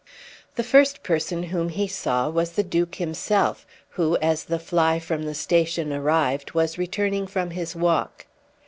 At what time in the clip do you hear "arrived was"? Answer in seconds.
5.93-6.79